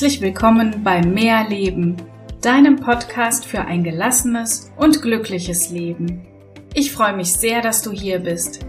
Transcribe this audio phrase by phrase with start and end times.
[0.00, 1.94] Herzlich willkommen bei Mehr Leben,
[2.40, 6.26] deinem Podcast für ein gelassenes und glückliches Leben.
[6.72, 8.64] Ich freue mich sehr, dass du hier bist.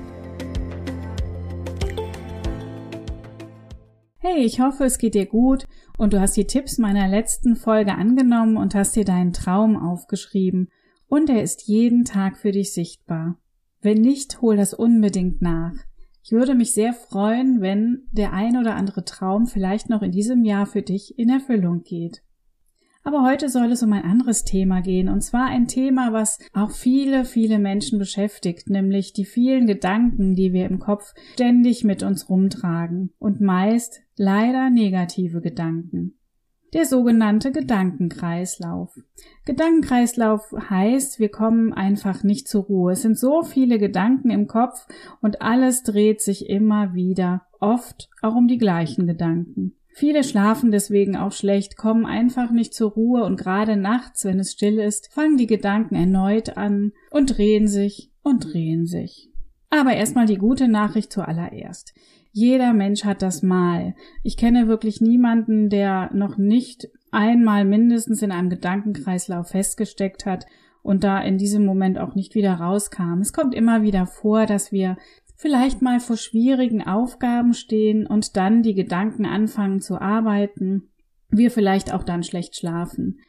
[4.17, 5.67] Hey, ich hoffe, es geht dir gut
[5.97, 10.67] und du hast die Tipps meiner letzten Folge angenommen und hast dir deinen Traum aufgeschrieben
[11.07, 13.37] und er ist jeden Tag für dich sichtbar.
[13.79, 15.75] Wenn nicht, hol das unbedingt nach.
[16.23, 20.43] Ich würde mich sehr freuen, wenn der ein oder andere Traum vielleicht noch in diesem
[20.43, 22.21] Jahr für dich in Erfüllung geht.
[23.03, 26.69] Aber heute soll es um ein anderes Thema gehen, und zwar ein Thema, was auch
[26.69, 32.29] viele, viele Menschen beschäftigt, nämlich die vielen Gedanken, die wir im Kopf ständig mit uns
[32.29, 36.20] rumtragen, und meist leider negative Gedanken
[36.73, 38.97] der sogenannte Gedankenkreislauf.
[39.45, 42.93] Gedankenkreislauf heißt, wir kommen einfach nicht zur Ruhe.
[42.93, 44.87] Es sind so viele Gedanken im Kopf
[45.21, 49.75] und alles dreht sich immer wieder, oft auch um die gleichen Gedanken.
[49.93, 54.53] Viele schlafen deswegen auch schlecht, kommen einfach nicht zur Ruhe und gerade nachts, wenn es
[54.53, 59.29] still ist, fangen die Gedanken erneut an und drehen sich und drehen sich.
[59.69, 61.93] Aber erstmal die gute Nachricht zuallererst.
[62.31, 63.93] Jeder Mensch hat das mal.
[64.23, 70.45] Ich kenne wirklich niemanden, der noch nicht einmal mindestens in einem Gedankenkreislauf festgesteckt hat
[70.81, 73.19] und da in diesem Moment auch nicht wieder rauskam.
[73.19, 74.97] Es kommt immer wieder vor, dass wir
[75.35, 80.89] vielleicht mal vor schwierigen Aufgaben stehen und dann die Gedanken anfangen zu arbeiten,
[81.29, 83.19] wir vielleicht auch dann schlecht schlafen.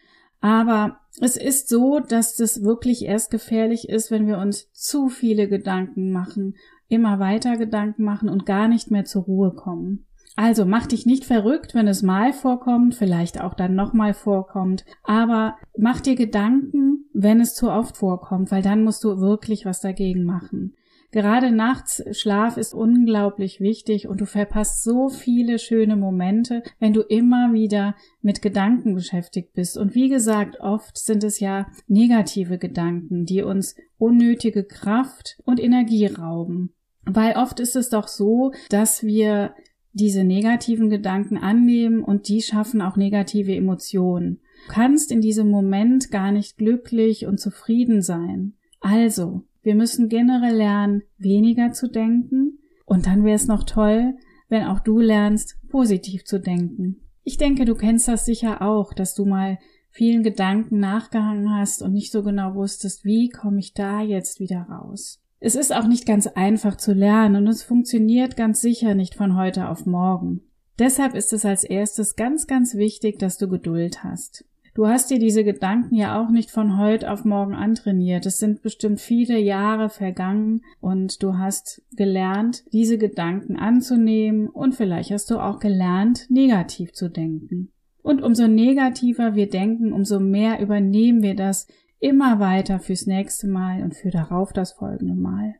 [0.40, 5.48] Aber es ist so, dass das wirklich erst gefährlich ist, wenn wir uns zu viele
[5.48, 6.56] Gedanken machen
[6.92, 10.06] immer weiter Gedanken machen und gar nicht mehr zur Ruhe kommen.
[10.36, 15.56] Also mach dich nicht verrückt, wenn es mal vorkommt, vielleicht auch dann nochmal vorkommt, aber
[15.76, 20.24] mach dir Gedanken, wenn es zu oft vorkommt, weil dann musst du wirklich was dagegen
[20.24, 20.74] machen.
[21.12, 27.02] Gerade nachts Schlaf ist unglaublich wichtig und du verpasst so viele schöne Momente, wenn du
[27.02, 29.76] immer wieder mit Gedanken beschäftigt bist.
[29.76, 36.06] Und wie gesagt, oft sind es ja negative Gedanken, die uns unnötige Kraft und Energie
[36.06, 36.72] rauben.
[37.04, 39.54] Weil oft ist es doch so, dass wir
[39.92, 44.40] diese negativen Gedanken annehmen und die schaffen auch negative Emotionen.
[44.66, 48.54] Du kannst in diesem Moment gar nicht glücklich und zufrieden sein.
[48.80, 54.14] Also, wir müssen generell lernen, weniger zu denken und dann wäre es noch toll,
[54.48, 57.00] wenn auch du lernst, positiv zu denken.
[57.22, 59.58] Ich denke, du kennst das sicher auch, dass du mal
[59.90, 64.62] vielen Gedanken nachgehangen hast und nicht so genau wusstest, wie komme ich da jetzt wieder
[64.62, 65.21] raus.
[65.44, 69.36] Es ist auch nicht ganz einfach zu lernen und es funktioniert ganz sicher nicht von
[69.36, 70.42] heute auf morgen.
[70.78, 74.44] Deshalb ist es als erstes ganz, ganz wichtig, dass du Geduld hast.
[74.76, 78.24] Du hast dir diese Gedanken ja auch nicht von heute auf morgen antrainiert.
[78.24, 85.10] Es sind bestimmt viele Jahre vergangen und du hast gelernt, diese Gedanken anzunehmen und vielleicht
[85.10, 87.72] hast du auch gelernt, negativ zu denken.
[88.00, 91.66] Und umso negativer wir denken, umso mehr übernehmen wir das
[92.02, 95.54] immer weiter fürs nächste Mal und für darauf das folgende Mal.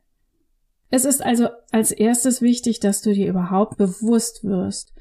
[0.89, 4.93] Es ist also als erstes wichtig, dass du dir überhaupt bewusst wirst,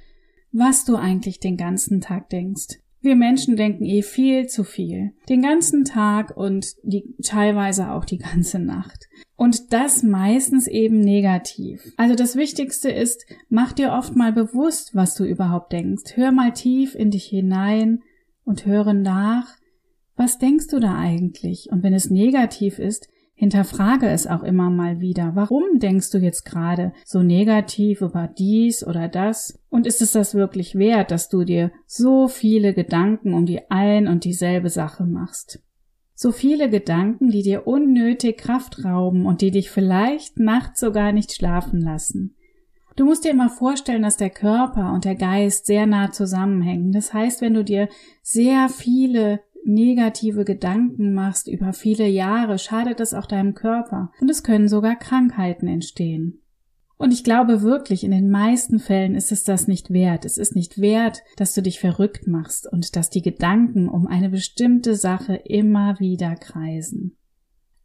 [0.53, 2.79] was du eigentlich den ganzen Tag denkst.
[3.01, 5.11] Wir Menschen denken eh viel zu viel.
[5.29, 9.09] Den ganzen Tag und die, teilweise auch die ganze Nacht.
[9.35, 11.93] Und das meistens eben negativ.
[11.97, 16.13] Also das Wichtigste ist, mach dir oft mal bewusst, was du überhaupt denkst.
[16.15, 18.03] Hör mal tief in dich hinein
[18.45, 19.57] und höre nach,
[20.17, 21.69] was denkst du da eigentlich?
[21.71, 25.33] Und wenn es negativ ist, hinterfrage es auch immer mal wieder.
[25.35, 29.61] Warum denkst du jetzt gerade so negativ über dies oder das?
[29.69, 34.07] Und ist es das wirklich wert, dass du dir so viele Gedanken um die ein
[34.07, 35.61] und dieselbe Sache machst?
[36.15, 41.33] So viele Gedanken, die dir unnötig Kraft rauben und die dich vielleicht nachts sogar nicht
[41.33, 42.37] schlafen lassen.
[42.95, 46.93] Du musst dir immer vorstellen, dass der Körper und der Geist sehr nah zusammenhängen.
[46.93, 47.89] Das heißt, wenn du dir
[48.23, 54.43] sehr viele negative Gedanken machst über viele Jahre, schadet es auch deinem Körper und es
[54.43, 56.43] können sogar Krankheiten entstehen.
[57.03, 60.25] Und ich glaube wirklich, in den meisten Fällen ist es das nicht wert.
[60.25, 64.29] Es ist nicht wert, dass du dich verrückt machst und dass die Gedanken um eine
[64.29, 67.17] bestimmte Sache immer wieder kreisen.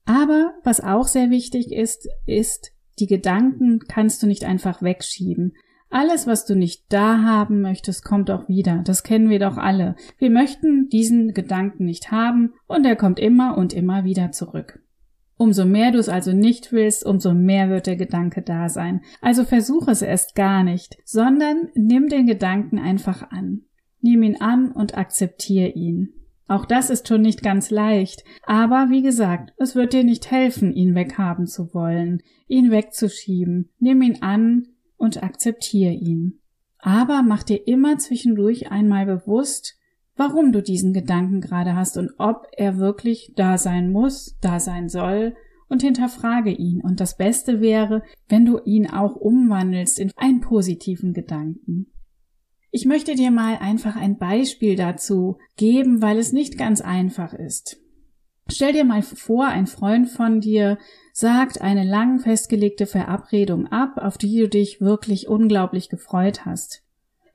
[0.06, 5.54] Aber was auch sehr wichtig ist, ist, die Gedanken kannst du nicht einfach wegschieben.
[5.90, 8.82] Alles, was du nicht da haben möchtest, kommt auch wieder.
[8.84, 9.96] Das kennen wir doch alle.
[10.18, 14.80] Wir möchten diesen Gedanken nicht haben und er kommt immer und immer wieder zurück.
[15.38, 19.02] Umso mehr du es also nicht willst, umso mehr wird der Gedanke da sein.
[19.22, 23.62] Also versuche es erst gar nicht, sondern nimm den Gedanken einfach an.
[24.02, 26.14] Nimm ihn an und akzeptiere ihn.
[26.48, 30.72] Auch das ist schon nicht ganz leicht, aber wie gesagt, es wird dir nicht helfen,
[30.74, 33.70] ihn weghaben zu wollen, ihn wegzuschieben.
[33.80, 34.66] Nimm ihn an,
[34.98, 36.40] und akzeptiere ihn.
[36.80, 39.78] Aber mach dir immer zwischendurch einmal bewusst,
[40.16, 44.90] warum du diesen Gedanken gerade hast und ob er wirklich da sein muss, da sein
[44.90, 45.36] soll
[45.70, 46.82] und hinterfrage ihn.
[46.82, 51.88] Und das Beste wäre, wenn du ihn auch umwandelst in einen positiven Gedanken.
[52.72, 57.82] Ich möchte dir mal einfach ein Beispiel dazu geben, weil es nicht ganz einfach ist.
[58.50, 60.78] Stell dir mal vor, ein Freund von dir
[61.14, 66.84] sagt eine lang festgelegte Verabredung ab, auf die du dich wirklich unglaublich gefreut hast.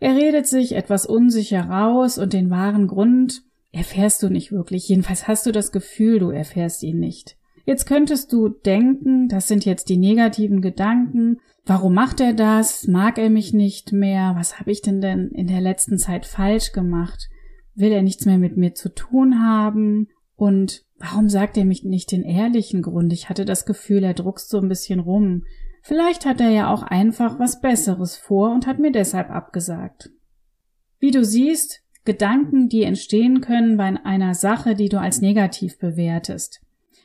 [0.01, 3.43] Er redet sich etwas unsicher raus und den wahren Grund
[3.73, 4.89] erfährst du nicht wirklich.
[4.89, 7.37] Jedenfalls hast du das Gefühl, du erfährst ihn nicht.
[7.65, 11.39] Jetzt könntest du denken, das sind jetzt die negativen Gedanken.
[11.65, 12.89] Warum macht er das?
[12.89, 14.35] Mag er mich nicht mehr?
[14.37, 17.29] Was habe ich denn denn in der letzten Zeit falsch gemacht?
[17.75, 20.09] Will er nichts mehr mit mir zu tun haben?
[20.35, 23.13] Und warum sagt er mich nicht den ehrlichen Grund?
[23.13, 25.45] Ich hatte das Gefühl, er druckst so ein bisschen rum.
[25.83, 30.11] Vielleicht hat er ja auch einfach was Besseres vor und hat mir deshalb abgesagt.
[31.01, 36.61] Wie du siehst, Gedanken, die entstehen können bei einer Sache, die du als negativ bewertest.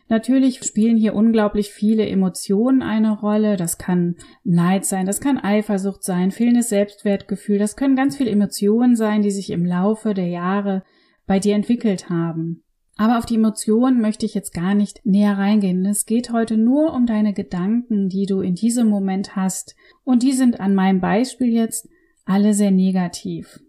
[0.10, 3.58] Natürlich spielen hier unglaublich viele Emotionen eine Rolle.
[3.58, 7.58] Das kann Neid sein, das kann Eifersucht sein, fehlendes Selbstwertgefühl.
[7.58, 10.84] Das können ganz viele Emotionen sein, die sich im Laufe der Jahre
[11.26, 12.64] bei dir entwickelt haben.
[12.98, 15.86] Aber auf die Emotionen möchte ich jetzt gar nicht näher reingehen.
[15.86, 19.76] Es geht heute nur um deine Gedanken, die du in diesem Moment hast.
[20.04, 21.88] Und die sind an meinem Beispiel jetzt
[22.26, 23.60] alle sehr negativ.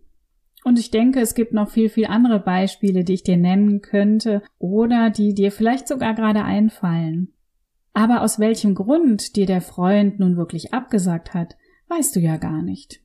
[0.65, 4.43] Und ich denke, es gibt noch viel, viel andere Beispiele, die ich dir nennen könnte
[4.59, 7.33] oder die dir vielleicht sogar gerade einfallen.
[7.93, 11.57] Aber aus welchem Grund dir der Freund nun wirklich abgesagt hat,
[11.89, 13.01] weißt du ja gar nicht.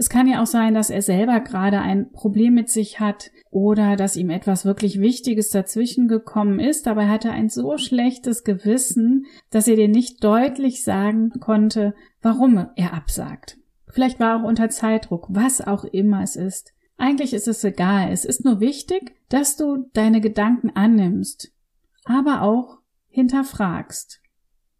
[0.00, 3.96] Es kann ja auch sein, dass er selber gerade ein Problem mit sich hat oder
[3.96, 9.26] dass ihm etwas wirklich Wichtiges dazwischen gekommen ist, aber er hatte ein so schlechtes Gewissen,
[9.50, 13.58] dass er dir nicht deutlich sagen konnte, warum er absagt.
[13.88, 16.72] Vielleicht war er auch unter Zeitdruck, was auch immer es ist.
[16.96, 18.10] Eigentlich ist es egal.
[18.10, 21.52] Es ist nur wichtig, dass du deine Gedanken annimmst,
[22.06, 22.78] aber auch
[23.10, 24.22] hinterfragst.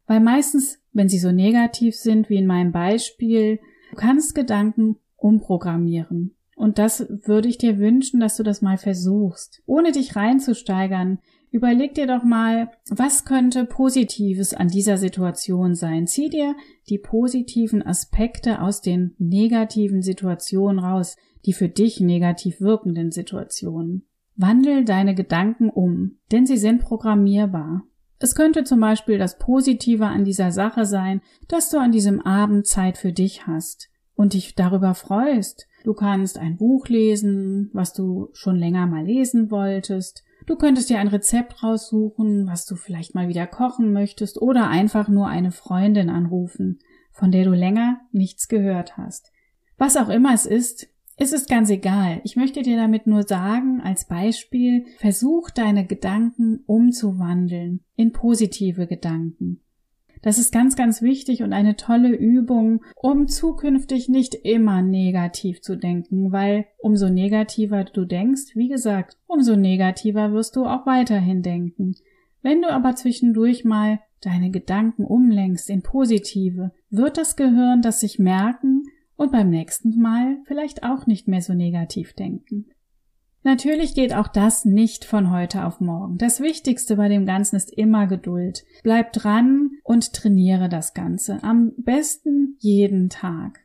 [0.06, 6.34] Weil meistens, wenn sie so negativ sind wie in meinem Beispiel, du kannst Gedanken umprogrammieren.
[6.56, 11.18] Und das würde ich dir wünschen, dass du das mal versuchst, ohne dich reinzusteigern,
[11.52, 16.06] Überleg dir doch mal, was könnte Positives an dieser Situation sein.
[16.06, 16.54] Zieh dir
[16.88, 24.06] die positiven Aspekte aus den negativen Situationen raus, die für dich negativ wirkenden Situationen.
[24.36, 27.82] Wandel deine Gedanken um, denn sie sind programmierbar.
[28.20, 32.66] Es könnte zum Beispiel das Positive an dieser Sache sein, dass du an diesem Abend
[32.66, 33.89] Zeit für dich hast
[34.20, 35.66] und dich darüber freust.
[35.82, 40.24] Du kannst ein Buch lesen, was du schon länger mal lesen wolltest.
[40.44, 45.08] Du könntest dir ein Rezept raussuchen, was du vielleicht mal wieder kochen möchtest oder einfach
[45.08, 46.80] nur eine Freundin anrufen,
[47.12, 49.32] von der du länger nichts gehört hast.
[49.78, 52.20] Was auch immer es ist, es ist ganz egal.
[52.22, 59.62] Ich möchte dir damit nur sagen, als Beispiel, versuch deine Gedanken umzuwandeln in positive Gedanken.
[60.22, 65.76] Das ist ganz, ganz wichtig und eine tolle Übung, um zukünftig nicht immer negativ zu
[65.76, 71.94] denken, weil umso negativer du denkst, wie gesagt, umso negativer wirst du auch weiterhin denken.
[72.42, 78.18] Wenn du aber zwischendurch mal deine Gedanken umlenkst in positive, wird das Gehirn das sich
[78.18, 78.84] merken
[79.16, 82.66] und beim nächsten Mal vielleicht auch nicht mehr so negativ denken.
[83.42, 86.18] Natürlich geht auch das nicht von heute auf morgen.
[86.18, 88.64] Das Wichtigste bei dem Ganzen ist immer Geduld.
[88.82, 91.42] Bleib dran und trainiere das Ganze.
[91.42, 93.60] Am besten jeden Tag.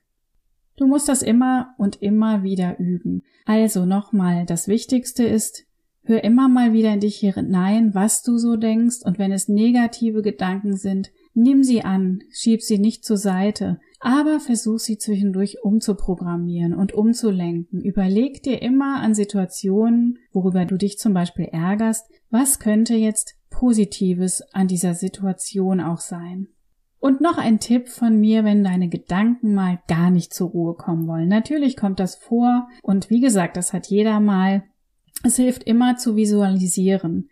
[0.77, 3.21] Du musst das immer und immer wieder üben.
[3.45, 5.65] Also nochmal, das Wichtigste ist,
[6.03, 10.21] hör immer mal wieder in dich hinein, was du so denkst und wenn es negative
[10.21, 16.73] Gedanken sind, nimm sie an, schieb sie nicht zur Seite, aber versuch sie zwischendurch umzuprogrammieren
[16.73, 17.81] und umzulenken.
[17.81, 24.41] Überleg dir immer an Situationen, worüber du dich zum Beispiel ärgerst, was könnte jetzt Positives
[24.53, 26.47] an dieser Situation auch sein.
[26.99, 31.07] Und noch ein Tipp von mir, wenn deine Gedanken mal gar nicht zur Ruhe kommen
[31.07, 31.27] wollen.
[31.27, 34.63] Natürlich kommt das vor und wie gesagt, das hat jeder mal.
[35.23, 37.29] Es hilft immer zu visualisieren.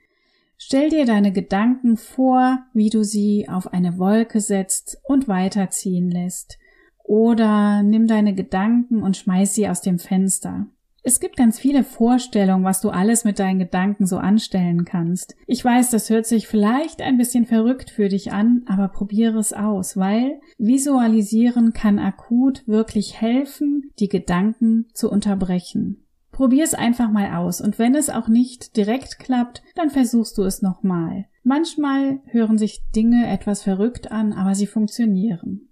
[0.58, 6.58] Stell dir deine Gedanken vor, wie du sie auf eine Wolke setzt und weiterziehen lässt.
[7.04, 10.68] Oder nimm deine Gedanken und schmeiß sie aus dem Fenster.
[11.06, 15.36] Es gibt ganz viele Vorstellungen, was du alles mit deinen Gedanken so anstellen kannst.
[15.48, 19.52] Ich weiß, das hört sich vielleicht ein bisschen verrückt für dich an, aber probiere es
[19.52, 26.03] aus, weil visualisieren kann akut wirklich helfen, die Gedanken zu unterbrechen.
[26.34, 30.44] Probier es einfach mal aus und wenn es auch nicht direkt klappt, dann versuchst du
[30.44, 31.28] es nochmal.
[31.44, 35.70] Manchmal hören sich Dinge etwas verrückt an, aber sie funktionieren.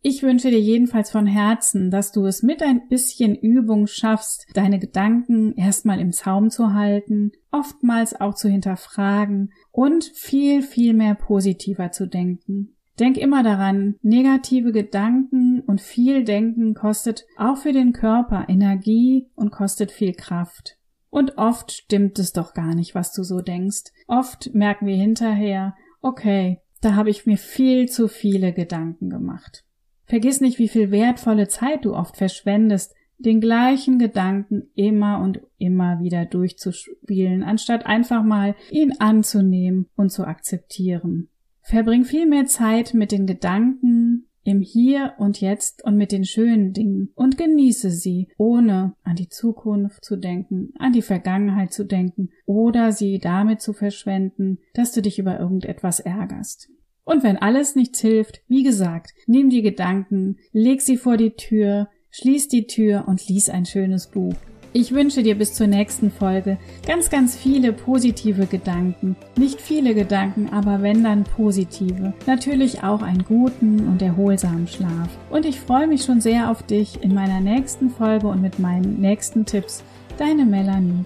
[0.00, 4.80] Ich wünsche dir jedenfalls von Herzen, dass du es mit ein bisschen Übung schaffst, deine
[4.80, 11.92] Gedanken erstmal im Zaum zu halten, oftmals auch zu hinterfragen und viel, viel mehr positiver
[11.92, 12.77] zu denken.
[12.98, 19.50] Denk immer daran, negative Gedanken und viel Denken kostet auch für den Körper Energie und
[19.50, 20.76] kostet viel Kraft.
[21.10, 23.92] Und oft stimmt es doch gar nicht, was du so denkst.
[24.06, 29.64] Oft merken wir hinterher, okay, da habe ich mir viel zu viele Gedanken gemacht.
[30.04, 36.00] Vergiss nicht, wie viel wertvolle Zeit du oft verschwendest, den gleichen Gedanken immer und immer
[36.00, 41.28] wieder durchzuspielen, anstatt einfach mal ihn anzunehmen und zu akzeptieren.
[41.68, 46.72] Verbring viel mehr Zeit mit den Gedanken im Hier und Jetzt und mit den schönen
[46.72, 52.30] Dingen und genieße sie, ohne an die Zukunft zu denken, an die Vergangenheit zu denken
[52.46, 56.70] oder sie damit zu verschwenden, dass du dich über irgendetwas ärgerst.
[57.04, 61.90] Und wenn alles nichts hilft, wie gesagt, nimm die Gedanken, leg sie vor die Tür,
[62.08, 64.32] schließ die Tür und lies ein schönes Buch.
[64.72, 69.16] Ich wünsche dir bis zur nächsten Folge ganz, ganz viele positive Gedanken.
[69.36, 72.12] Nicht viele Gedanken, aber wenn dann positive.
[72.26, 75.08] Natürlich auch einen guten und erholsamen Schlaf.
[75.30, 79.00] Und ich freue mich schon sehr auf dich in meiner nächsten Folge und mit meinen
[79.00, 79.82] nächsten Tipps.
[80.18, 81.02] Deine Melanie.